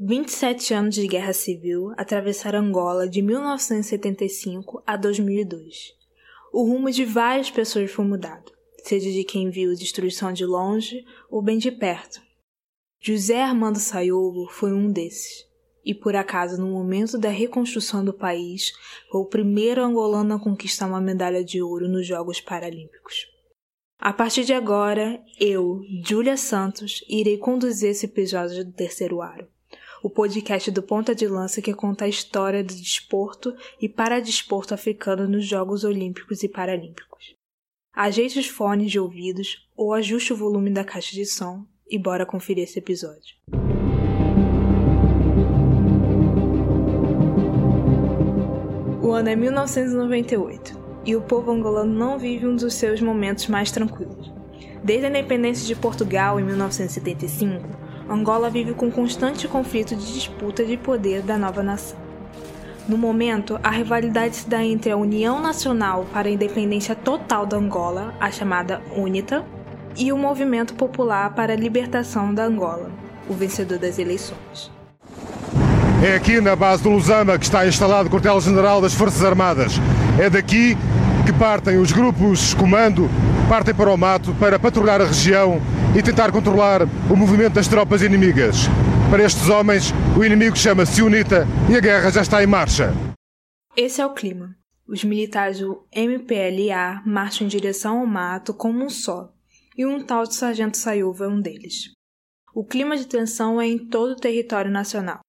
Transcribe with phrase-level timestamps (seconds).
[0.00, 5.92] 27 anos de guerra civil atravessaram Angola de 1975 a 2002.
[6.50, 8.50] O rumo de várias pessoas foi mudado,
[8.82, 12.20] seja de quem viu destruição de longe ou bem de perto.
[13.00, 15.46] José Armando Saiolo foi um desses,
[15.84, 18.72] e por acaso no momento da reconstrução do país
[19.10, 23.26] foi o primeiro angolano a conquistar uma medalha de ouro nos Jogos Paralímpicos.
[24.00, 29.51] A partir de agora, eu, Júlia Santos, irei conduzir esse episódio do Terceiro Aro
[30.02, 35.28] o podcast do Ponta de Lança que conta a história do desporto e paradesporto africano
[35.28, 37.36] nos Jogos Olímpicos e Paralímpicos.
[37.94, 42.26] Ajeite os fones de ouvidos ou ajuste o volume da caixa de som e bora
[42.26, 43.36] conferir esse episódio.
[49.00, 53.70] O ano é 1998 e o povo angolano não vive um dos seus momentos mais
[53.70, 54.32] tranquilos.
[54.82, 60.76] Desde a independência de Portugal em 1975, Angola vive com constante conflito de disputa de
[60.76, 61.98] poder da nova nação.
[62.88, 67.56] No momento, a rivalidade se dá entre a União Nacional para a Independência Total da
[67.56, 69.44] Angola, a chamada UNITA,
[69.96, 72.90] e o Movimento Popular para a Libertação da Angola,
[73.28, 74.70] o vencedor das eleições.
[76.04, 79.74] É aqui na base do Lusama que está instalado o quartel-general das Forças Armadas.
[80.18, 80.76] É daqui
[81.24, 83.08] que partem os grupos comando,
[83.48, 85.60] partem para o mato para patrulhar a região
[85.96, 88.68] e tentar controlar o movimento das tropas inimigas.
[89.10, 92.92] Para estes homens, o inimigo chama-se UNITA e a guerra já está em marcha.
[93.76, 94.56] Esse é o clima.
[94.86, 99.32] Os militares do MPLA marcham em direção ao mato como um só,
[99.76, 101.92] e um tal de Sargento Sayuva é um deles.
[102.54, 105.20] O clima de tensão é em todo o território nacional.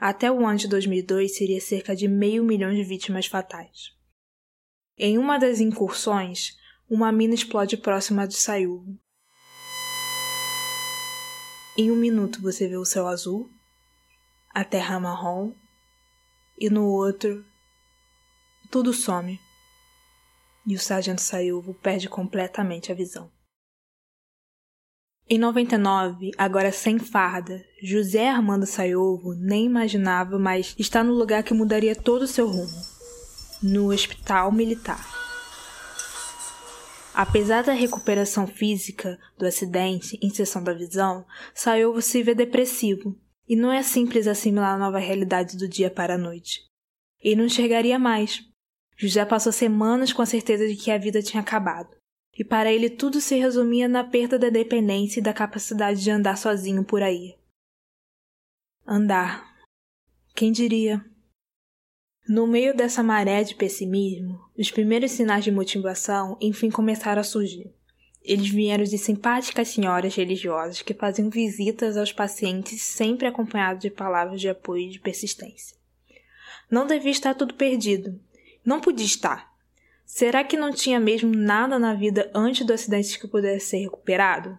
[0.00, 3.96] Até o ano de 2002 seria cerca de meio milhão de vítimas fatais.
[4.96, 6.56] Em uma das incursões,
[6.90, 8.92] uma mina explode próxima de Sayuva,
[11.80, 13.48] em um minuto você vê o céu azul,
[14.52, 15.52] a terra marrom,
[16.58, 17.44] e no outro
[18.68, 19.38] tudo some.
[20.66, 23.30] E o sargento Sayuvo perde completamente a visão.
[25.30, 31.54] Em 99, agora sem farda, José Armando Sayuvo nem imaginava, mas está no lugar que
[31.54, 32.82] mudaria todo o seu rumo
[33.62, 35.17] no hospital militar.
[37.20, 43.56] Apesar da recuperação física do acidente em sessão da visão, Sayovo se vê depressivo, e
[43.56, 46.60] não é simples assimilar a nova realidade do dia para a noite.
[47.20, 48.48] Ele não enxergaria mais.
[48.96, 51.90] José passou semanas com a certeza de que a vida tinha acabado,
[52.38, 56.38] e para ele tudo se resumia na perda da dependência e da capacidade de andar
[56.38, 57.34] sozinho por aí.
[58.86, 59.56] Andar.
[60.36, 61.04] Quem diria?
[62.28, 67.72] No meio dessa maré de pessimismo, os primeiros sinais de motivação enfim começaram a surgir.
[68.22, 74.42] Eles vieram de simpáticas senhoras religiosas que faziam visitas aos pacientes sempre acompanhados de palavras
[74.42, 75.74] de apoio e de persistência.
[76.70, 78.20] Não devia estar tudo perdido.
[78.62, 79.50] Não podia estar.
[80.04, 84.58] Será que não tinha mesmo nada na vida antes do acidente que pudesse ser recuperado?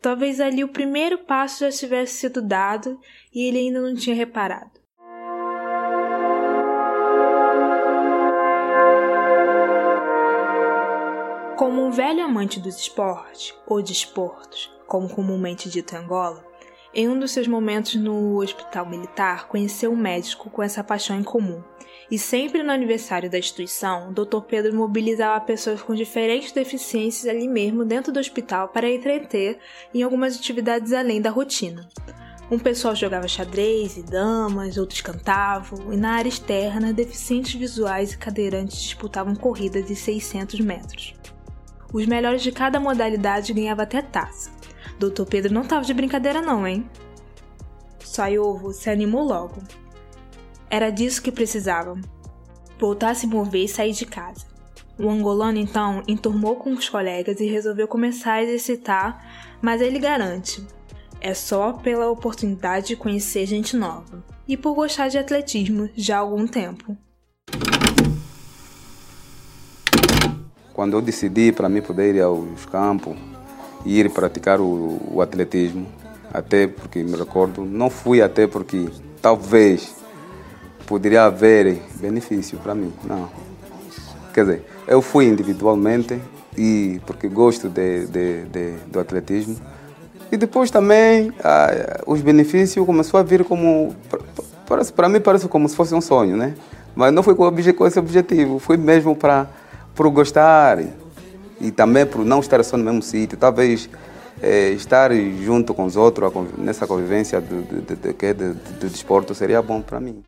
[0.00, 3.00] Talvez ali o primeiro passo já tivesse sido dado
[3.34, 4.77] e ele ainda não tinha reparado.
[11.58, 16.46] Como um velho amante dos esportes, ou desportos, como comumente dito em Angola,
[16.94, 21.24] em um dos seus momentos no hospital militar, conheceu um médico com essa paixão em
[21.24, 21.60] comum.
[22.08, 24.40] E sempre no aniversário da instituição, o Dr.
[24.46, 29.58] Pedro mobilizava pessoas com diferentes deficiências ali mesmo dentro do hospital para entreter
[29.92, 31.88] em algumas atividades além da rotina.
[32.48, 38.16] Um pessoal jogava xadrez e damas, outros cantavam, e na área externa, deficientes visuais e
[38.16, 41.14] cadeirantes disputavam corridas de 600 metros.
[41.92, 44.50] Os melhores de cada modalidade ganhavam até taça.
[44.98, 46.88] Doutor Pedro não tava de brincadeira não, hein?
[48.00, 49.62] Saiovo se animou logo.
[50.68, 52.00] Era disso que precisavam.
[52.78, 54.46] Voltar a se mover e sair de casa.
[54.98, 60.66] O angolano então enturmou com os colegas e resolveu começar a exercitar, mas ele garante:
[61.20, 66.20] é só pela oportunidade de conhecer gente nova e por gostar de atletismo já há
[66.20, 66.96] algum tempo.
[70.78, 73.16] Quando eu decidi para mim poder ir aos campos
[73.84, 75.88] e ir praticar o, o atletismo,
[76.32, 78.88] até porque me recordo, não fui até porque
[79.20, 79.92] talvez
[80.86, 83.28] poderia haver benefício para mim, não.
[84.32, 86.22] Quer dizer, eu fui individualmente
[86.56, 89.56] e porque gosto de, de, de do atletismo
[90.30, 93.96] e depois também ah, os benefícios começou a vir como
[94.94, 96.54] para mim parece como se fosse um sonho, né?
[96.94, 99.48] Mas não foi com, com esse objetivo, foi mesmo para
[99.98, 100.78] por gostar
[101.60, 103.36] e também por não estar só no mesmo sítio.
[103.36, 103.90] Talvez
[104.40, 109.82] é, estar junto com os outros nessa convivência do, do, do, do, desporto seria bom
[109.82, 110.22] para mim.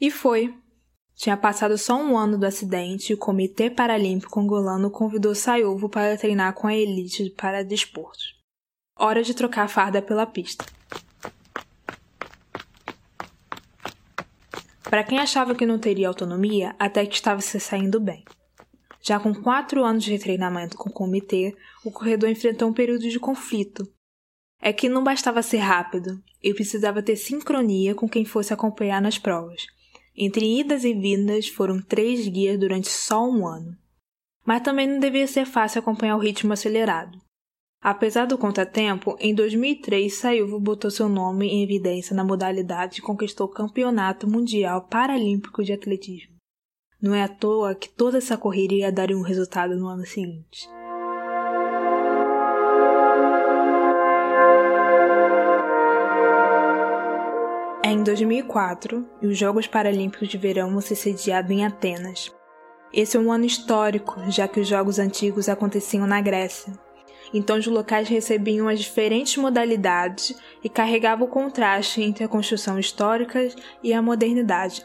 [0.00, 0.52] E foi.
[1.14, 6.16] Tinha passado só um ano do acidente e o Comitê Paralímpico Angolano convidou Saiovo para
[6.16, 8.34] treinar com a elite para desportos.
[8.98, 10.64] Hora de trocar a farda pela pista.
[14.90, 18.24] Para quem achava que não teria autonomia, até que estava se saindo bem.
[19.00, 23.20] Já com quatro anos de treinamento com o comitê, o corredor enfrentou um período de
[23.20, 23.88] conflito.
[24.60, 29.16] É que não bastava ser rápido, ele precisava ter sincronia com quem fosse acompanhar nas
[29.16, 29.64] provas,
[30.16, 33.76] entre idas e vindas foram três guias durante só um ano.
[34.44, 37.16] Mas também não devia ser fácil acompanhar o ritmo acelerado.
[37.82, 43.46] Apesar do contratempo, em 2003 Sayuvo botou seu nome em evidência na modalidade e conquistou
[43.46, 46.34] o Campeonato Mundial Paralímpico de Atletismo.
[47.00, 50.68] Não é à toa que toda essa correria daria um resultado no ano seguinte.
[57.82, 62.30] É em 2004 e os Jogos Paralímpicos de Verão vão ser sediados em Atenas.
[62.92, 66.74] Esse é um ano histórico, já que os Jogos antigos aconteciam na Grécia.
[67.32, 70.34] Então os locais recebiam as diferentes modalidades
[70.64, 73.48] e carregavam o contraste entre a construção histórica
[73.82, 74.84] e a modernidade.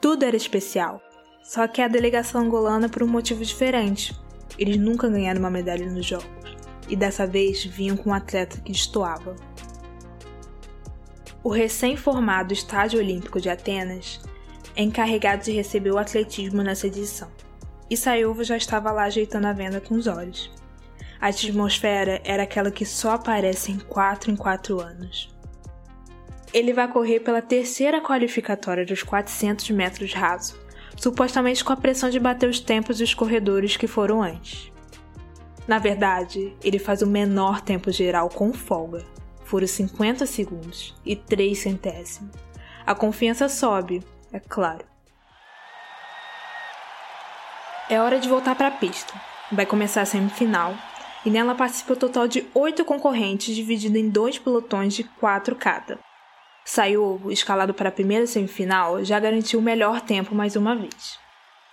[0.00, 1.00] Tudo era especial.
[1.42, 4.18] Só que a delegação angolana por um motivo diferente.
[4.58, 6.28] Eles nunca ganharam uma medalha nos Jogos.
[6.88, 9.36] E dessa vez vinham com um atleta que destoava.
[11.42, 14.20] O recém-formado Estádio Olímpico de Atenas
[14.76, 17.30] é encarregado de receber o atletismo nessa edição.
[17.88, 20.50] E Sayova já estava lá ajeitando a venda com os olhos.
[21.20, 25.28] A atmosfera era aquela que só aparece em 4 em 4 anos.
[26.52, 30.58] Ele vai correr pela terceira qualificatória dos 400 metros raso,
[30.96, 34.72] supostamente com a pressão de bater os tempos dos corredores que foram antes.
[35.68, 39.04] Na verdade, ele faz o menor tempo geral com folga,
[39.44, 42.34] foram 50 segundos e 3 centésimos.
[42.86, 44.02] A confiança sobe,
[44.32, 44.84] é claro.
[47.90, 49.12] É hora de voltar para a pista.
[49.52, 50.74] Vai começar a semifinal
[51.24, 55.98] e nela participa o total de oito concorrentes, dividido em dois pelotões de quatro cada.
[56.64, 61.18] Saiu, escalado para a primeira semifinal, já garantiu o melhor tempo mais uma vez.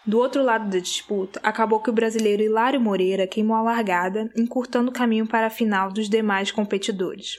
[0.05, 4.89] Do outro lado da disputa, acabou que o brasileiro Hilário Moreira queimou a largada, encurtando
[4.89, 7.35] o caminho para a final dos demais competidores.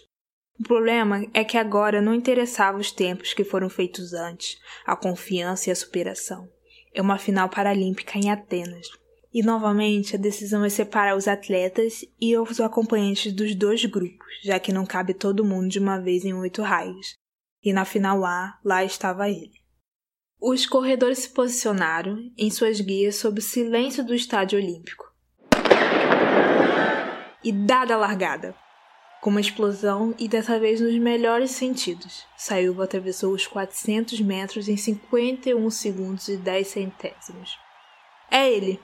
[0.60, 5.70] O problema é que agora não interessava os tempos que foram feitos antes, a confiança
[5.70, 6.48] e a superação.
[6.92, 8.88] É uma final paralímpica em Atenas.
[9.32, 14.58] E novamente a decisão é separar os atletas e os acompanhantes dos dois grupos, já
[14.58, 17.14] que não cabe todo mundo de uma vez em oito raios.
[17.62, 19.58] E na final A, lá estava ele.
[20.40, 25.04] Os corredores se posicionaram em suas guias sob o silêncio do estádio olímpico.
[27.42, 28.54] E dada a largada,
[29.20, 32.24] com uma explosão e dessa vez nos melhores sentidos.
[32.36, 37.58] Sayuba atravessou os 400 metros em 51 segundos e 10 centésimos.
[38.30, 38.80] É ele!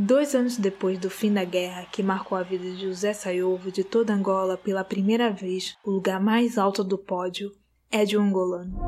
[0.00, 3.82] Dois anos depois do fim da guerra que marcou a vida de José Saiovo de
[3.82, 7.50] toda Angola pela primeira vez, o lugar mais alto do pódio
[7.90, 8.78] é de um angolano.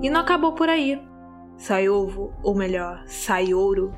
[0.00, 1.02] E não acabou por aí.
[1.56, 3.92] Saiovo, ou melhor, Saiouro,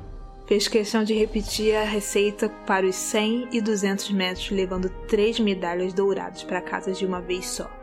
[0.47, 5.93] fez questão de repetir a receita para os 100 e 200 metros, levando três medalhas
[5.93, 7.80] douradas para casa de uma vez só.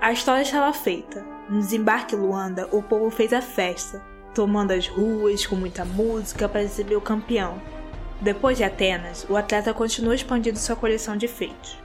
[0.00, 1.24] A história estava feita.
[1.50, 4.00] No desembarque Luanda, o povo fez a festa,
[4.32, 7.60] tomando as ruas com muita música para receber o campeão.
[8.20, 11.76] Depois de Atenas, o atleta continuou expandindo sua coleção de feitos.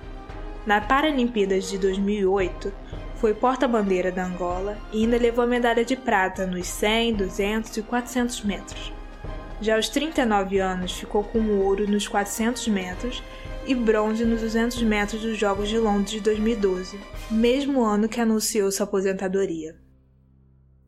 [0.63, 2.71] Na Paralimpíadas de 2008,
[3.15, 7.81] foi porta-bandeira da Angola e ainda levou a medalha de prata nos 100, 200 e
[7.81, 8.93] 400 metros.
[9.59, 13.23] Já aos 39 anos, ficou com ouro nos 400 metros
[13.65, 16.99] e bronze nos 200 metros dos Jogos de Londres de 2012,
[17.31, 19.75] mesmo ano que anunciou sua aposentadoria.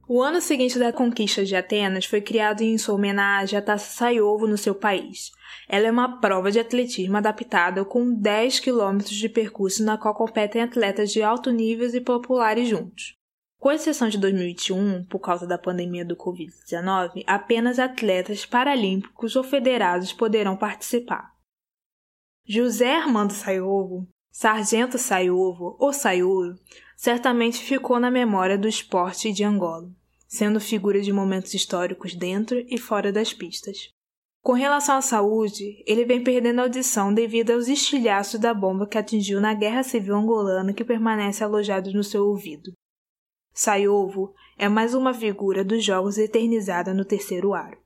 [0.07, 4.45] O ano seguinte da conquista de Atenas foi criado em sua homenagem à Taça Saiovo
[4.45, 5.31] no seu país.
[5.67, 10.61] Ela é uma prova de atletismo adaptada com 10 quilômetros de percurso na qual competem
[10.61, 13.15] atletas de alto nível e populares juntos.
[13.57, 20.13] Com exceção de 2021, por causa da pandemia do Covid-19, apenas atletas paralímpicos ou federados
[20.13, 21.34] poderão participar.
[22.47, 26.53] José Armando Saiovo, Sargento Saiovo ou Saiuro,
[26.95, 29.89] certamente ficou na memória do esporte de Angola,
[30.27, 33.89] sendo figura de momentos históricos dentro e fora das pistas.
[34.43, 39.41] Com relação à saúde, ele vem perdendo audição devido aos estilhaços da bomba que atingiu
[39.41, 42.73] na Guerra Civil Angolana que permanece alojado no seu ouvido.
[43.55, 47.84] Saiovo é mais uma figura dos jogos eternizada no terceiro aro.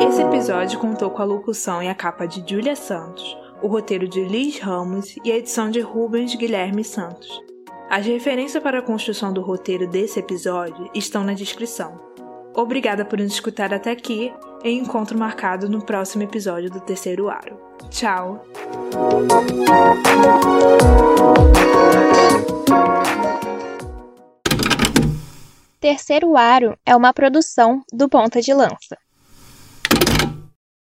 [0.00, 4.24] Esse episódio contou com a locução e a capa de Julia Santos, o roteiro de
[4.24, 7.28] Liz Ramos e a edição de Rubens Guilherme Santos.
[7.88, 12.00] As referências para a construção do roteiro desse episódio estão na descrição.
[12.54, 14.32] Obrigada por nos escutar até aqui
[14.64, 17.60] e encontro marcado no próximo episódio do Terceiro Aro.
[17.90, 18.44] Tchau!
[25.86, 28.98] Terceiro Aro é uma produção do Ponta de Lança.